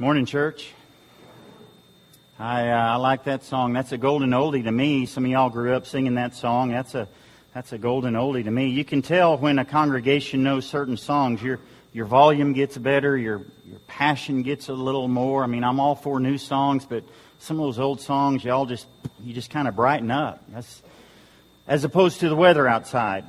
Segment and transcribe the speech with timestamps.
[0.00, 0.70] Morning, church.
[2.38, 3.72] I, uh, I like that song.
[3.72, 5.06] That's a golden oldie to me.
[5.06, 6.68] Some of y'all grew up singing that song.
[6.68, 7.08] That's a
[7.52, 8.68] that's a golden oldie to me.
[8.68, 11.42] You can tell when a congregation knows certain songs.
[11.42, 11.58] Your
[11.92, 13.18] your volume gets better.
[13.18, 15.42] Your your passion gets a little more.
[15.42, 17.02] I mean, I'm all for new songs, but
[17.40, 18.86] some of those old songs, y'all just
[19.20, 20.44] you just kind of brighten up.
[20.50, 20.80] That's
[21.66, 23.24] as opposed to the weather outside.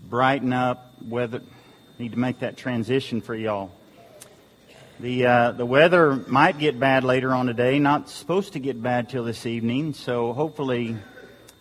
[0.00, 0.92] Brighten up.
[1.04, 1.42] Weather.
[1.98, 3.72] Need to make that transition for y'all.
[5.00, 7.78] The, uh, the weather might get bad later on today.
[7.78, 10.96] Not supposed to get bad till this evening, so hopefully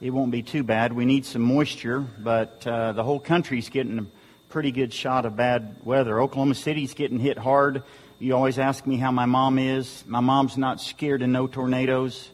[0.01, 0.91] it won't be too bad.
[0.91, 4.05] We need some moisture, but uh, the whole country's getting a
[4.49, 6.19] pretty good shot of bad weather.
[6.19, 7.83] Oklahoma City's getting hit hard.
[8.17, 10.03] You always ask me how my mom is.
[10.07, 12.31] My mom's not scared of no tornadoes,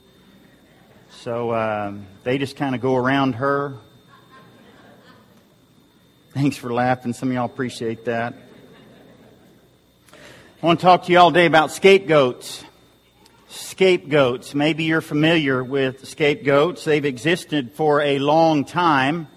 [1.09, 3.73] so uh, they just kind of go around her.
[6.33, 7.11] Thanks for laughing.
[7.11, 8.35] Some of y'all appreciate that.
[10.63, 12.63] I want to talk to you all day about scapegoats.
[13.49, 14.55] Scapegoats.
[14.55, 16.85] Maybe you're familiar with scapegoats.
[16.85, 19.27] They've existed for a long time.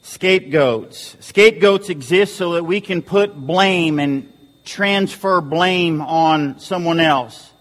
[0.00, 1.18] Scapegoats.
[1.20, 4.32] Scapegoats exist so that we can put blame and
[4.64, 7.52] transfer blame on someone else.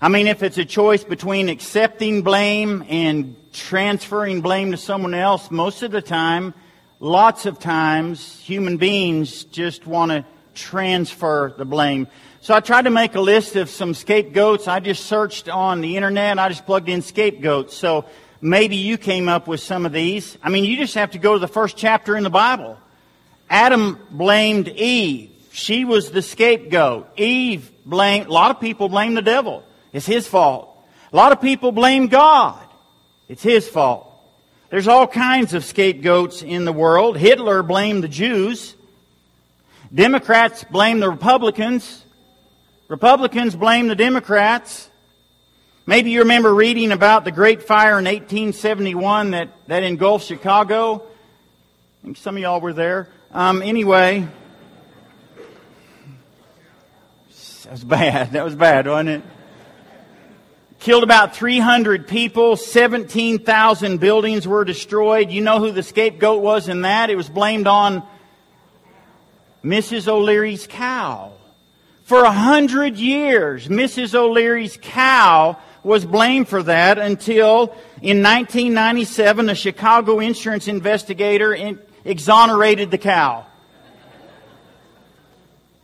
[0.00, 5.50] I mean, if it's a choice between accepting blame and transferring blame to someone else,
[5.50, 6.54] most of the time,
[7.00, 10.24] lots of times, human beings just want to
[10.58, 12.08] transfer the blame.
[12.40, 14.68] So I tried to make a list of some scapegoats.
[14.68, 16.38] I just searched on the internet.
[16.38, 17.76] I just plugged in scapegoats.
[17.76, 18.04] So
[18.40, 20.36] maybe you came up with some of these.
[20.42, 22.78] I mean, you just have to go to the first chapter in the Bible.
[23.48, 25.30] Adam blamed Eve.
[25.52, 27.08] She was the scapegoat.
[27.16, 29.64] Eve blamed, a lot of people blame the devil.
[29.92, 30.76] It's his fault.
[31.12, 32.62] A lot of people blame God.
[33.28, 34.04] It's his fault.
[34.70, 37.16] There's all kinds of scapegoats in the world.
[37.16, 38.74] Hitler blamed the Jews.
[39.94, 42.04] Democrats blame the Republicans.
[42.88, 44.90] Republicans blame the Democrats.
[45.86, 50.96] Maybe you remember reading about the Great Fire in 1871 that, that engulfed Chicago.
[50.96, 53.08] I think some of y'all were there.
[53.32, 54.28] Um, anyway,
[57.62, 58.32] that was bad.
[58.32, 59.22] That was bad, wasn't it?
[60.80, 62.56] Killed about 300 people.
[62.56, 65.30] 17,000 buildings were destroyed.
[65.30, 67.08] You know who the scapegoat was in that?
[67.08, 68.06] It was blamed on
[69.64, 70.08] Mrs.
[70.08, 71.32] O'Leary's cow.
[72.04, 74.14] For a hundred years, Mrs.
[74.14, 82.90] O'Leary's cow was blamed for that until in 1997 a Chicago insurance investigator in, exonerated
[82.90, 83.46] the cow.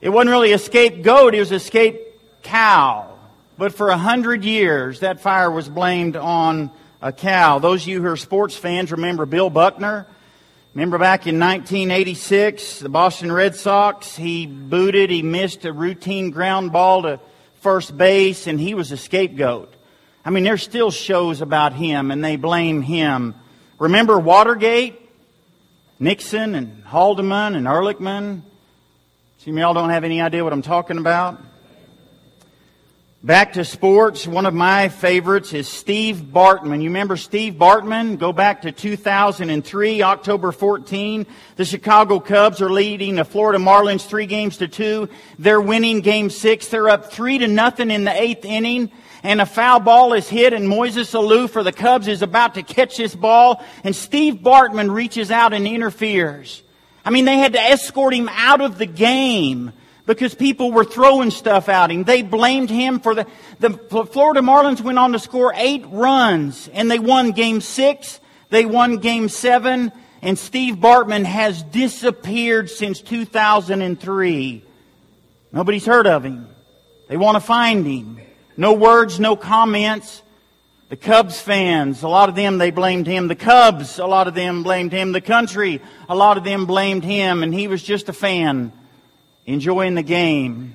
[0.01, 2.01] It wasn't really a scapegoat, it was a scape
[2.43, 3.11] cow.
[3.57, 6.71] But for a hundred years, that fire was blamed on
[7.01, 7.59] a cow.
[7.59, 10.07] Those of you who are sports fans remember Bill Buckner.
[10.75, 16.73] Remember back in 1986, the Boston Red Sox, he booted, he missed a routine ground
[16.73, 17.21] ball to
[17.61, 19.73] first base, and he was a scapegoat.
[20.25, 23.37] I mean, there's still shows about him, and they blame him.
[23.79, 25.01] Remember Watergate?
[26.01, 28.43] Nixon and Haldeman and Ehrlichman?
[29.39, 31.41] See, y'all don't have any idea what I'm talking about.
[33.25, 36.83] Back to sports, one of my favorites is Steve Bartman.
[36.83, 38.19] You remember Steve Bartman?
[38.19, 41.25] Go back to 2003, October 14.
[41.57, 45.09] The Chicago Cubs are leading the Florida Marlins three games to two.
[45.39, 46.69] They're winning game six.
[46.69, 48.93] They're up three to nothing in the eighth inning.
[49.23, 52.63] And a foul ball is hit and Moises Alou for the Cubs is about to
[52.63, 53.65] catch this ball.
[53.85, 56.63] And Steve Bartman reaches out and interferes.
[57.07, 59.73] I mean, they had to escort him out of the game
[60.07, 62.05] because people were throwing stuff at him.
[62.05, 63.27] They blamed him for the,
[63.59, 68.21] the Florida Marlins went on to score eight runs and they won game six.
[68.51, 74.65] They won game seven and Steve Bartman has disappeared since 2003.
[75.53, 76.49] Nobody's heard of him.
[77.09, 78.21] They want to find him.
[78.57, 80.23] No words, no comments.
[80.89, 83.29] The Cubs fans, a lot of them, they blamed him.
[83.29, 85.13] The Cubs, a lot of them blamed him.
[85.13, 88.73] The country, a lot of them blamed him, and he was just a fan
[89.47, 90.75] enjoying the game.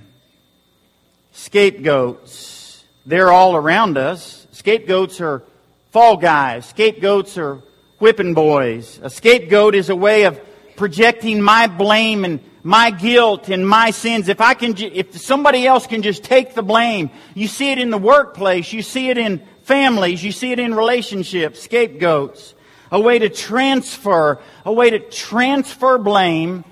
[1.31, 2.83] Scapegoats.
[3.05, 4.47] They're all around us.
[4.51, 5.43] Scapegoats are
[5.91, 6.67] fall guys.
[6.67, 7.61] Scapegoats are
[7.99, 8.99] whipping boys.
[9.01, 10.39] A scapegoat is a way of
[10.75, 14.29] projecting my blame and my guilt and my sins.
[14.29, 17.89] If I can, if somebody else can just take the blame, you see it in
[17.89, 22.53] the workplace, you see it in families, you see it in relationships, scapegoats.
[22.91, 26.65] A way to transfer, a way to transfer blame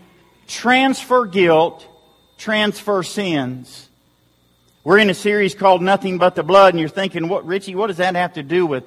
[0.47, 1.85] transfer guilt,
[2.37, 3.89] transfer sins.
[4.83, 7.87] We're in a series called Nothing But the Blood, and you're thinking, what, Richie, what
[7.87, 8.85] does that have to do with,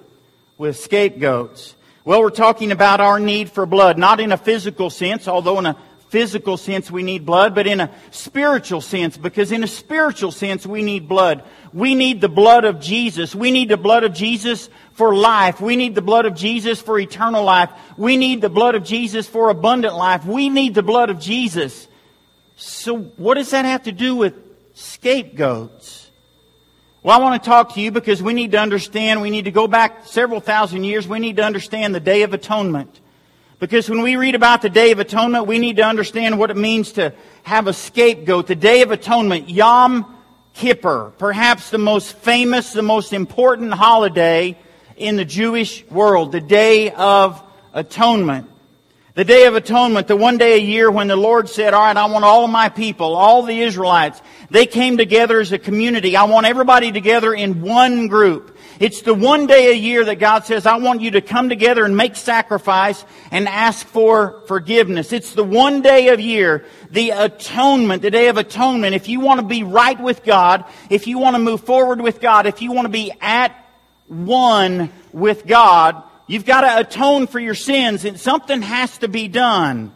[0.56, 1.74] with scapegoats?
[2.04, 5.66] Well, we're talking about our need for blood, not in a physical sense, although in
[5.66, 5.76] a
[6.10, 10.66] physical sense we need blood, but in a spiritual sense, because in a spiritual sense
[10.66, 11.44] we need blood.
[11.72, 13.34] We need the blood of Jesus.
[13.34, 15.60] We need the blood of Jesus for life.
[15.60, 17.70] We need the blood of Jesus for eternal life.
[17.96, 20.26] We need the blood of Jesus for abundant life.
[20.26, 21.86] We need the blood of Jesus.
[22.56, 24.34] So what does that have to do with
[24.74, 26.10] scapegoats?
[27.04, 29.52] Well, I want to talk to you because we need to understand, we need to
[29.52, 31.06] go back several thousand years.
[31.06, 33.00] We need to understand the Day of Atonement.
[33.60, 36.56] Because when we read about the Day of Atonement, we need to understand what it
[36.56, 37.12] means to
[37.42, 38.46] have a scapegoat.
[38.46, 40.16] The Day of Atonement, Yom
[40.54, 44.56] Kippur, perhaps the most famous, the most important holiday
[44.96, 47.42] in the Jewish world, the Day of
[47.74, 48.50] Atonement.
[49.14, 51.96] The Day of Atonement, the one day a year when the Lord said, all right,
[51.96, 56.16] I want all of my people, all the Israelites, they came together as a community.
[56.16, 58.56] I want everybody together in one group.
[58.80, 61.84] It's the one day a year that God says, I want you to come together
[61.84, 65.12] and make sacrifice and ask for forgiveness.
[65.12, 68.94] It's the one day of year, the atonement, the day of atonement.
[68.94, 72.22] If you want to be right with God, if you want to move forward with
[72.22, 73.54] God, if you want to be at
[74.08, 79.28] one with God, you've got to atone for your sins and something has to be
[79.28, 79.92] done.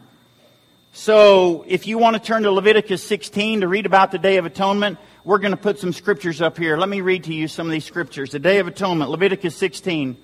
[0.97, 4.47] So if you want to turn to Leviticus 16 to read about the Day of
[4.47, 6.77] Atonement, we're going to put some scriptures up here.
[6.77, 8.31] Let me read to you some of these scriptures.
[8.31, 10.17] The Day of Atonement, Leviticus 16.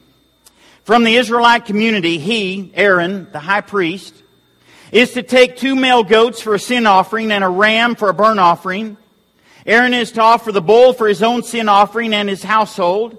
[0.85, 4.15] From the Israelite community, he, Aaron, the high priest,
[4.93, 8.15] is to take two male goats for a sin offering and a ram for a
[8.15, 8.97] burnt offering.
[9.67, 13.19] Aaron is to offer the bull for his own sin offering and his household.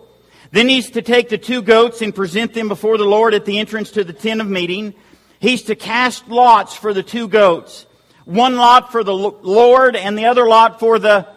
[0.52, 3.60] Then he's to take the two goats and present them before the Lord at the
[3.60, 4.94] entrance to the tent of meeting.
[5.42, 7.88] He's to cast lots for the two goats.
[8.26, 11.28] One lot for the Lord and the other lot for the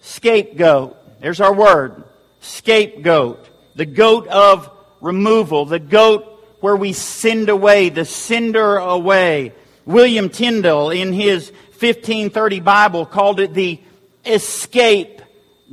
[0.00, 1.20] scapegoat.
[1.20, 2.02] There's our word.
[2.40, 3.46] Scapegoat.
[3.76, 4.70] The goat of
[5.02, 5.66] removal.
[5.66, 6.24] The goat
[6.60, 9.52] where we send away, the sender away.
[9.84, 13.78] William Tyndale in his 1530 Bible called it the
[14.24, 15.20] escape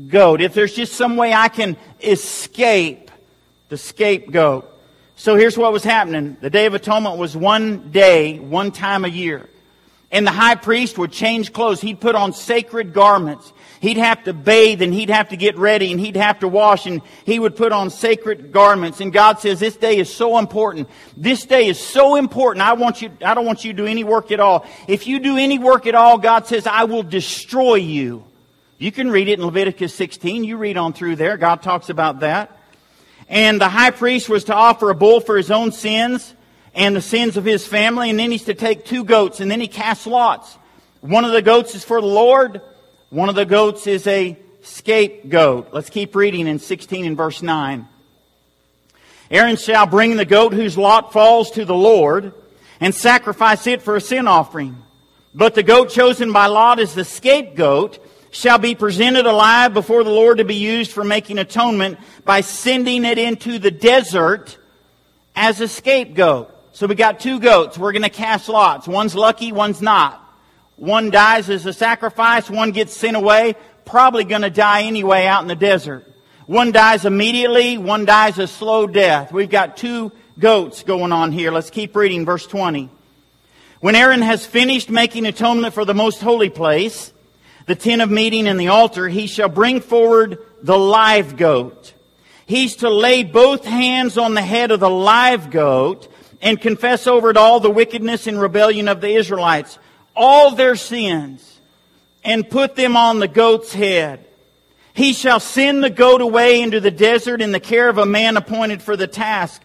[0.10, 0.42] goat.
[0.42, 3.10] If there's just some way I can escape
[3.70, 4.69] the scapegoat.
[5.20, 6.38] So here's what was happening.
[6.40, 9.50] The Day of Atonement was one day, one time a year.
[10.12, 11.82] And the high priest would change clothes.
[11.82, 13.52] He'd put on sacred garments.
[13.82, 16.86] He'd have to bathe and he'd have to get ready and he'd have to wash
[16.86, 19.02] and he would put on sacred garments.
[19.02, 20.88] And God says, this day is so important.
[21.18, 22.66] This day is so important.
[22.66, 24.66] I want you, I don't want you to do any work at all.
[24.88, 28.24] If you do any work at all, God says, I will destroy you.
[28.78, 30.46] You can read it in Leviticus 16.
[30.46, 31.36] You read on through there.
[31.36, 32.59] God talks about that.
[33.30, 36.34] And the high priest was to offer a bull for his own sins
[36.74, 38.10] and the sins of his family.
[38.10, 40.58] And then he's to take two goats and then he casts lots.
[41.02, 42.62] One of the goats is for the Lord.
[43.10, 45.70] One of the goats is a scapegoat.
[45.72, 47.88] Let's keep reading in 16 and verse 9.
[49.32, 52.34] Aaron shall bring the goat whose lot falls to the Lord
[52.80, 54.76] and sacrifice it for a sin offering.
[55.36, 58.00] But the goat chosen by Lot is the scapegoat
[58.32, 63.06] shall be presented alive before the Lord to be used for making atonement by sending
[63.06, 64.58] it into the desert
[65.36, 66.56] as a scapegoat.
[66.74, 67.78] So we got two goats.
[67.78, 68.88] We're going to cast lots.
[68.88, 70.24] One's lucky, one's not.
[70.76, 75.42] One dies as a sacrifice, one gets sent away, probably going to die anyway out
[75.42, 76.06] in the desert.
[76.46, 79.32] One dies immediately, one dies a slow death.
[79.34, 81.52] We've got two goats going on here.
[81.52, 82.90] Let's keep reading verse 20.
[83.82, 87.14] When Aaron has finished making atonement for the most holy place,
[87.70, 91.94] the tent of meeting and the altar, he shall bring forward the live goat.
[92.48, 96.12] He's to lay both hands on the head of the live goat
[96.42, 99.78] and confess over it all the wickedness and rebellion of the Israelites
[100.16, 101.60] all their sins
[102.24, 104.26] and put them on the goat's head.
[104.96, 108.36] He shall send the goat away into the desert in the care of a man
[108.36, 109.62] appointed for the task.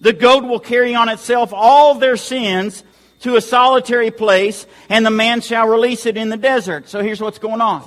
[0.00, 2.84] The goat will carry on itself all their sins
[3.20, 6.88] to a solitary place, and the man shall release it in the desert.
[6.88, 7.86] So here's what's going on.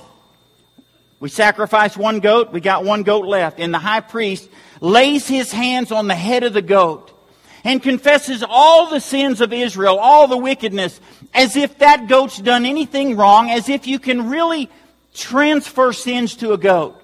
[1.20, 4.48] We sacrifice one goat, we got one goat left, and the high priest
[4.80, 7.10] lays his hands on the head of the goat
[7.64, 11.00] and confesses all the sins of Israel, all the wickedness,
[11.32, 14.68] as if that goat's done anything wrong, as if you can really
[15.14, 17.01] transfer sins to a goat.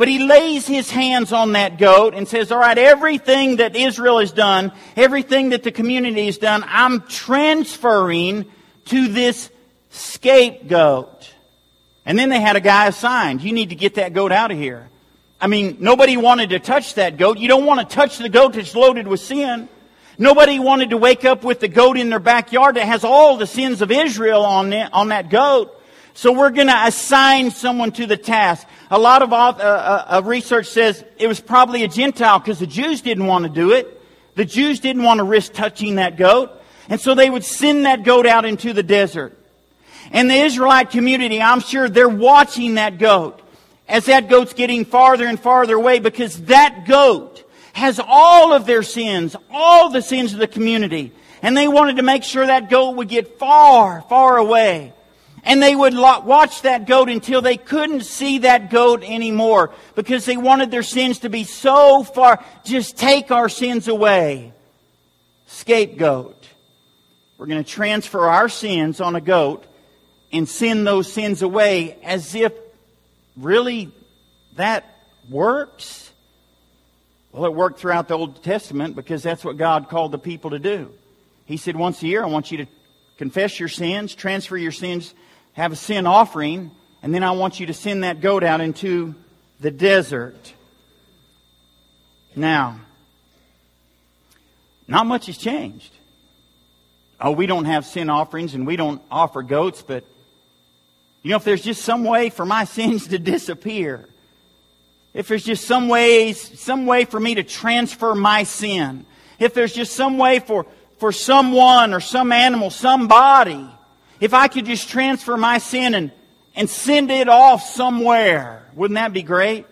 [0.00, 4.18] But he lays his hands on that goat and says, all right, everything that Israel
[4.20, 8.46] has done, everything that the community has done, I'm transferring
[8.86, 9.50] to this
[9.90, 11.30] scapegoat.
[12.06, 13.42] And then they had a guy assigned.
[13.42, 14.88] You need to get that goat out of here.
[15.38, 17.36] I mean, nobody wanted to touch that goat.
[17.36, 19.68] You don't want to touch the goat that's loaded with sin.
[20.16, 23.46] Nobody wanted to wake up with the goat in their backyard that has all the
[23.46, 25.76] sins of Israel on, it, on that goat.
[26.14, 28.66] So we're going to assign someone to the task.
[28.92, 32.66] A lot of, uh, uh, uh, research says it was probably a Gentile because the
[32.66, 34.00] Jews didn't want to do it.
[34.34, 36.50] The Jews didn't want to risk touching that goat.
[36.88, 39.38] And so they would send that goat out into the desert.
[40.10, 43.40] And the Israelite community, I'm sure they're watching that goat
[43.88, 48.82] as that goat's getting farther and farther away because that goat has all of their
[48.82, 51.12] sins, all the sins of the community.
[51.42, 54.92] And they wanted to make sure that goat would get far, far away.
[55.42, 60.36] And they would watch that goat until they couldn't see that goat anymore because they
[60.36, 62.44] wanted their sins to be so far.
[62.64, 64.52] Just take our sins away.
[65.46, 66.46] Scapegoat.
[67.38, 69.66] We're going to transfer our sins on a goat
[70.30, 72.52] and send those sins away as if
[73.36, 73.90] really
[74.56, 74.84] that
[75.30, 76.10] works.
[77.32, 80.58] Well, it worked throughout the Old Testament because that's what God called the people to
[80.58, 80.92] do.
[81.46, 82.66] He said, once a year, I want you to
[83.16, 85.14] confess your sins, transfer your sins
[85.54, 86.70] have a sin offering,
[87.02, 89.14] and then I want you to send that goat out into
[89.60, 90.54] the desert.
[92.34, 92.80] Now,
[94.86, 95.92] not much has changed.
[97.20, 100.04] Oh, we don't have sin offerings and we don't offer goats, but
[101.22, 104.06] you know, if there's just some way for my sins to disappear,
[105.12, 109.04] if there's just some ways, some way for me to transfer my sin,
[109.38, 110.66] if there's just some way for,
[110.98, 113.68] for someone or some animal, somebody
[114.20, 116.12] if I could just transfer my sin and,
[116.54, 119.66] and send it off somewhere, wouldn't that be great?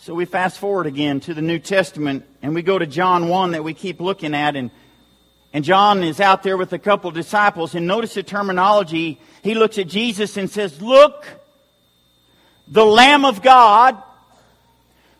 [0.00, 3.50] So we fast forward again to the New Testament and we go to John 1
[3.52, 4.70] that we keep looking at and
[5.52, 9.18] and John is out there with a couple disciples and notice the terminology.
[9.42, 11.26] He looks at Jesus and says, look,
[12.66, 14.00] the Lamb of God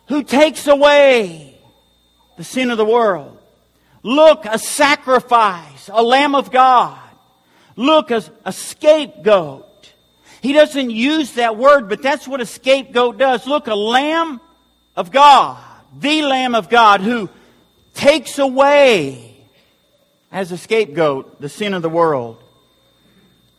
[0.08, 1.58] who takes away
[2.36, 3.38] the sin of the world.
[4.02, 7.07] Look, a sacrifice, a Lamb of God.
[7.78, 9.92] Look, as a scapegoat.
[10.42, 13.46] He doesn't use that word, but that's what a scapegoat does.
[13.46, 14.40] Look, a lamb
[14.96, 15.62] of God,
[15.96, 17.30] the lamb of God who
[17.94, 19.36] takes away
[20.32, 22.42] as a scapegoat the sin of the world.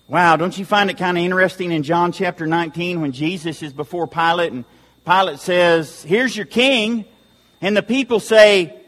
[0.09, 3.71] Wow, don't you find it kind of interesting in John chapter 19 when Jesus is
[3.71, 4.65] before Pilate and
[5.05, 7.05] Pilate says, Here's your king.
[7.61, 8.81] And the people say,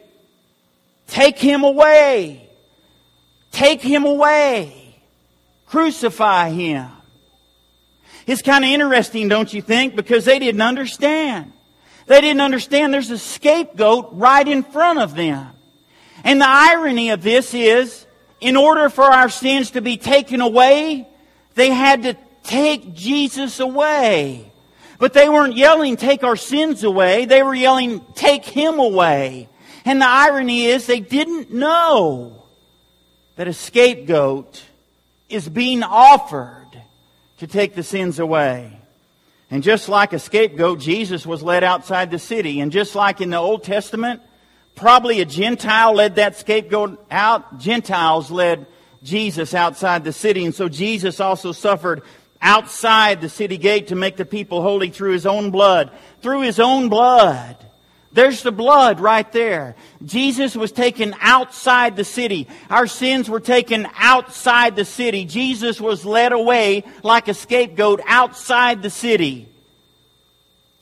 [1.07, 2.49] Take him away.
[3.53, 4.80] Take him away.
[5.71, 6.89] Crucify him.
[8.27, 9.95] It's kind of interesting, don't you think?
[9.95, 11.53] Because they didn't understand.
[12.07, 15.47] They didn't understand there's a scapegoat right in front of them.
[16.25, 18.05] And the irony of this is,
[18.41, 21.07] in order for our sins to be taken away,
[21.55, 24.51] they had to take Jesus away.
[24.99, 27.23] But they weren't yelling, take our sins away.
[27.23, 29.47] They were yelling, take him away.
[29.85, 32.43] And the irony is they didn't know
[33.37, 34.65] that a scapegoat
[35.31, 36.67] is being offered
[37.37, 38.77] to take the sins away.
[39.49, 42.61] And just like a scapegoat, Jesus was led outside the city.
[42.61, 44.21] And just like in the Old Testament,
[44.75, 47.59] probably a Gentile led that scapegoat out.
[47.59, 48.65] Gentiles led
[49.03, 50.45] Jesus outside the city.
[50.45, 52.03] And so Jesus also suffered
[52.41, 55.91] outside the city gate to make the people holy through his own blood.
[56.21, 57.57] Through his own blood.
[58.13, 59.75] There's the blood right there.
[60.03, 62.47] Jesus was taken outside the city.
[62.69, 65.23] Our sins were taken outside the city.
[65.23, 69.47] Jesus was led away like a scapegoat outside the city.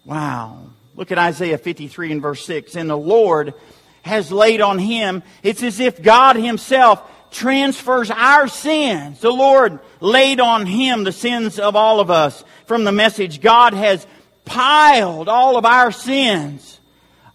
[0.05, 0.57] Wow.
[0.95, 2.75] Look at Isaiah 53 and verse 6.
[2.75, 3.53] And the Lord
[4.01, 5.21] has laid on him.
[5.43, 9.19] It's as if God himself transfers our sins.
[9.19, 12.43] The Lord laid on him the sins of all of us.
[12.65, 14.07] From the message, God has
[14.45, 16.78] piled all of our sins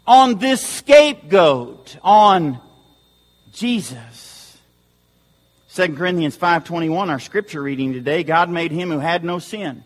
[0.06, 2.60] on this scapegoat, on
[3.52, 4.58] Jesus.
[5.74, 9.82] 2 Corinthians 5.21, our scripture reading today, God made him who had no sin.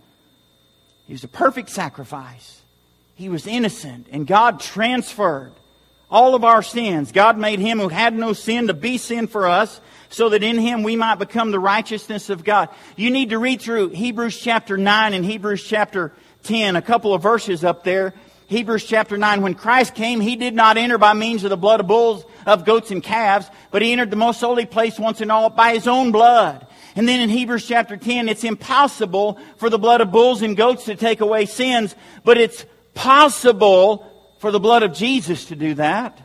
[1.07, 2.61] He was a perfect sacrifice.
[3.15, 5.53] He was innocent, and God transferred
[6.11, 7.13] all of our sins.
[7.13, 10.59] God made him who had no sin to be sin for us, so that in
[10.59, 12.69] him we might become the righteousness of God.
[12.97, 16.13] You need to read through Hebrews chapter 9 and Hebrews chapter
[16.45, 18.15] 10, a couple of verses up there
[18.49, 21.81] Hebrews chapter 9, when Christ came, he did not enter by means of the blood
[21.81, 25.31] of bulls, of goats and calves, but he entered the most holy place once and
[25.31, 26.67] all by his own blood.
[26.97, 30.87] And then in Hebrews chapter 10, it's impossible for the blood of bulls and goats
[30.87, 32.64] to take away sins, but it's
[32.95, 36.19] possible for the blood of Jesus to do that.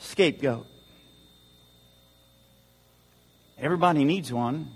[0.00, 0.66] Scapegoat.
[3.58, 4.72] Everybody needs one.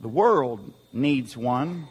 [0.00, 1.88] The world needs one.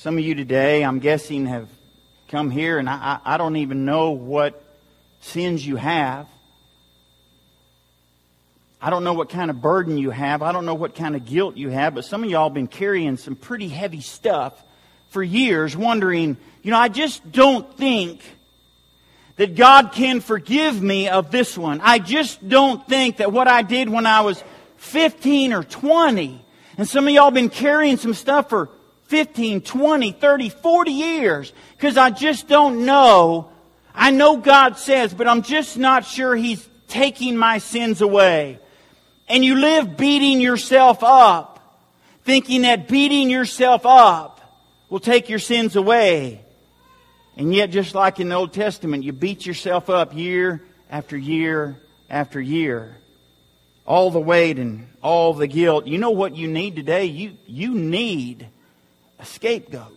[0.00, 1.68] Some of you today, I'm guessing, have
[2.28, 4.58] come here, and I, I don't even know what
[5.20, 6.26] sins you have.
[8.80, 10.40] I don't know what kind of burden you have.
[10.40, 12.66] I don't know what kind of guilt you have, but some of y'all have been
[12.66, 14.54] carrying some pretty heavy stuff
[15.10, 18.22] for years, wondering, you know, I just don't think
[19.36, 21.82] that God can forgive me of this one.
[21.82, 24.42] I just don't think that what I did when I was
[24.78, 26.42] 15 or 20,
[26.78, 28.70] and some of y'all been carrying some stuff for
[29.10, 33.50] 15, 20, 30, 40 years, because I just don't know.
[33.92, 38.60] I know God says, but I'm just not sure He's taking my sins away.
[39.28, 41.82] And you live beating yourself up,
[42.22, 44.40] thinking that beating yourself up
[44.88, 46.44] will take your sins away.
[47.36, 51.80] And yet, just like in the Old Testament, you beat yourself up year after year
[52.08, 52.96] after year.
[53.84, 55.88] All the weight and all the guilt.
[55.88, 57.06] You know what you need today?
[57.06, 58.46] You, you need
[59.20, 59.96] a scapegoat.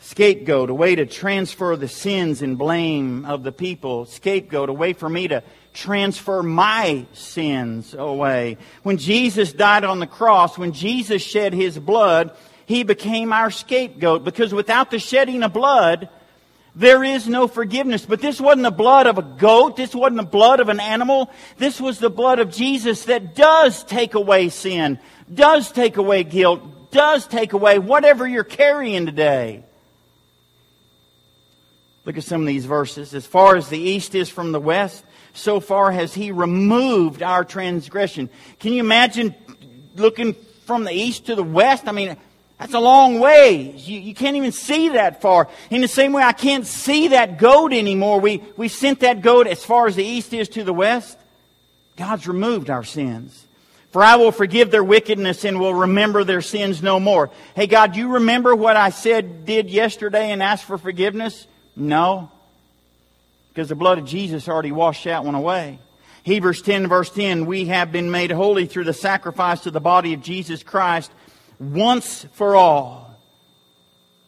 [0.00, 4.04] Scapegoat, a way to transfer the sins and blame of the people.
[4.04, 8.58] Scapegoat, a way for me to transfer my sins away.
[8.82, 12.36] When Jesus died on the cross, when Jesus shed his blood,
[12.66, 16.10] he became our scapegoat because without the shedding of blood,
[16.76, 18.04] there is no forgiveness.
[18.04, 19.76] But this wasn't the blood of a goat.
[19.76, 21.30] This wasn't the blood of an animal.
[21.56, 24.98] This was the blood of Jesus that does take away sin,
[25.32, 29.62] does take away guilt, does take away whatever you're carrying today.
[32.04, 33.14] Look at some of these verses.
[33.14, 37.44] As far as the east is from the west, so far has he removed our
[37.44, 38.28] transgression.
[38.60, 39.34] Can you imagine
[39.96, 40.34] looking
[40.66, 41.88] from the east to the west?
[41.88, 42.16] I mean,
[42.58, 43.72] that's a long way.
[43.76, 45.48] You, you, can't even see that far.
[45.70, 48.20] In the same way, I can't see that goat anymore.
[48.20, 51.18] We, we sent that goat as far as the east is to the west.
[51.96, 53.46] God's removed our sins.
[53.90, 57.30] For I will forgive their wickedness and will remember their sins no more.
[57.54, 61.46] Hey, God, you remember what I said, did yesterday and asked for forgiveness?
[61.76, 62.30] No.
[63.50, 65.78] Because the blood of Jesus already washed that one away.
[66.24, 70.14] Hebrews 10 verse 10, we have been made holy through the sacrifice of the body
[70.14, 71.12] of Jesus Christ
[71.58, 73.18] once for all.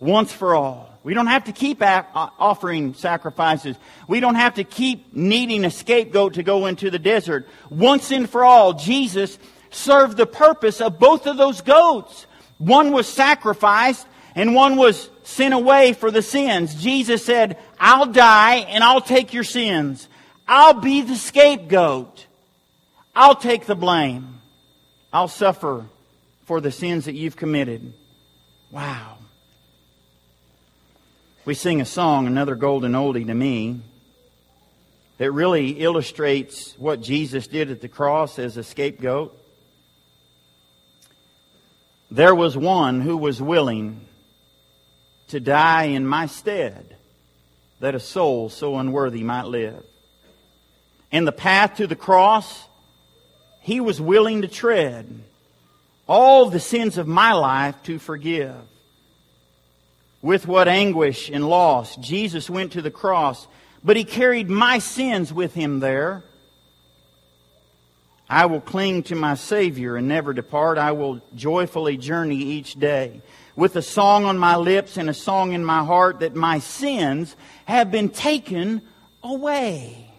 [0.00, 0.90] Once for all.
[1.02, 3.76] We don't have to keep offering sacrifices.
[4.08, 7.48] We don't have to keep needing a scapegoat to go into the desert.
[7.70, 9.38] Once and for all, Jesus
[9.70, 12.26] served the purpose of both of those goats.
[12.58, 16.74] One was sacrificed and one was sent away for the sins.
[16.82, 20.08] Jesus said, I'll die and I'll take your sins.
[20.48, 22.26] I'll be the scapegoat.
[23.14, 24.40] I'll take the blame.
[25.12, 25.86] I'll suffer
[26.46, 27.92] for the sins that you've committed.
[28.70, 29.18] Wow.
[31.44, 33.80] We sing a song, another golden oldie to me,
[35.18, 39.36] that really illustrates what Jesus did at the cross as a scapegoat.
[42.10, 44.00] There was one who was willing
[45.28, 46.96] to die in my stead
[47.80, 49.82] that a soul so unworthy might live.
[51.10, 52.66] And the path to the cross,
[53.60, 55.22] he was willing to tread
[56.06, 58.54] all the sins of my life to forgive.
[60.22, 63.46] With what anguish and loss Jesus went to the cross,
[63.84, 66.24] but he carried my sins with him there.
[68.28, 70.78] I will cling to my Savior and never depart.
[70.78, 73.20] I will joyfully journey each day
[73.54, 77.36] with a song on my lips and a song in my heart that my sins
[77.66, 78.82] have been taken
[79.22, 80.10] away.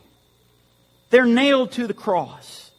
[1.10, 2.72] They're nailed to the cross.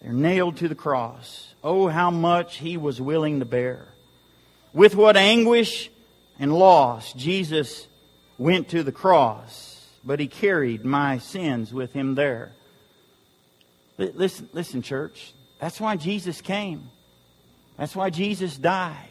[0.00, 1.54] They're nailed to the cross.
[1.66, 3.88] Oh, how much he was willing to bear.
[4.72, 5.90] With what anguish
[6.38, 7.88] and loss Jesus
[8.38, 12.52] went to the cross, but he carried my sins with him there.
[13.98, 15.34] Listen, listen, church.
[15.58, 16.88] That's why Jesus came.
[17.76, 19.08] That's why Jesus died.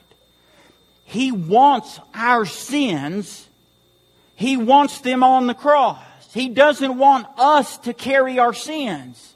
[1.03, 3.49] He wants our sins.
[4.35, 6.01] He wants them on the cross.
[6.33, 9.34] He doesn't want us to carry our sins.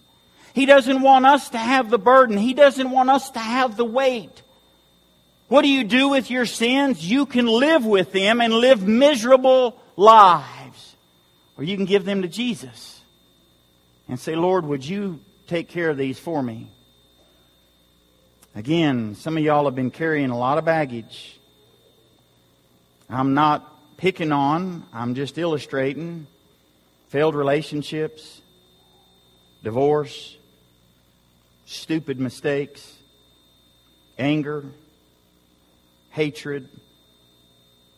[0.54, 2.38] He doesn't want us to have the burden.
[2.38, 4.42] He doesn't want us to have the weight.
[5.48, 7.10] What do you do with your sins?
[7.10, 10.96] You can live with them and live miserable lives.
[11.58, 13.02] Or you can give them to Jesus
[14.08, 16.68] and say, Lord, would you take care of these for me?
[18.56, 21.38] Again, some of y'all have been carrying a lot of baggage.
[23.10, 26.28] I'm not picking on, I'm just illustrating
[27.10, 28.42] failed relationships,
[29.64, 30.38] divorce,
[31.70, 32.98] stupid mistakes,
[34.18, 34.66] anger,
[36.10, 36.68] hatred,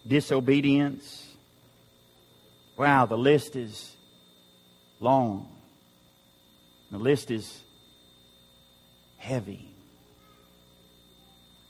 [0.05, 1.25] disobedience.
[2.75, 3.95] Wow, the list is
[4.99, 5.47] long.
[6.91, 7.61] The list is
[9.17, 9.69] heavy.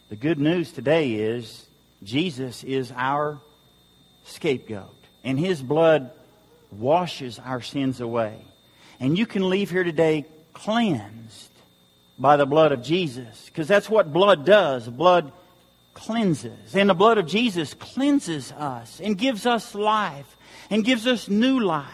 [0.10, 1.68] The good news today is
[2.02, 3.40] Jesus is our
[4.26, 6.10] scapegoat, and his blood
[6.72, 8.38] washes our sins away.
[9.00, 11.51] And you can leave here today cleansed
[12.22, 13.46] by the blood of Jesus.
[13.48, 14.88] Because that's what blood does.
[14.88, 15.32] Blood
[15.96, 16.76] cleanses.
[16.76, 20.38] And the blood of Jesus cleanses us and gives us life
[20.70, 21.88] and gives us new life.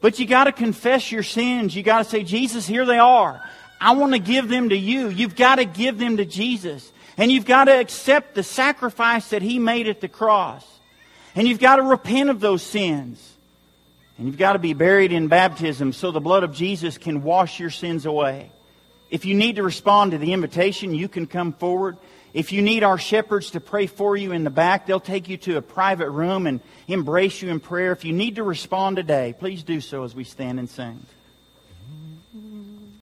[0.00, 1.74] But you got to confess your sins.
[1.74, 3.40] You got to say, Jesus, here they are.
[3.80, 5.08] I want to give them to you.
[5.08, 6.92] You've got to give them to Jesus.
[7.16, 10.66] And you've got to accept the sacrifice that He made at the cross.
[11.36, 13.34] And you've got to repent of those sins.
[14.18, 17.60] And you've got to be buried in baptism so the blood of Jesus can wash
[17.60, 18.50] your sins away.
[19.10, 21.96] If you need to respond to the invitation, you can come forward.
[22.34, 25.38] If you need our shepherds to pray for you in the back, they'll take you
[25.38, 27.92] to a private room and embrace you in prayer.
[27.92, 31.04] If you need to respond today, please do so as we stand and sing.